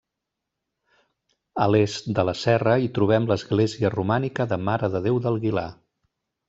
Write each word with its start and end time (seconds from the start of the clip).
A 1.65 1.67
l'est 1.75 2.09
de 2.21 2.25
la 2.31 2.35
serra 2.45 2.73
hi 2.87 2.91
trobem 2.99 3.31
l'església 3.33 3.95
romànica 3.99 4.51
de 4.55 4.61
Mare 4.71 4.95
de 4.97 5.05
Déu 5.11 5.23
del 5.29 5.41
Guilar. 5.47 5.71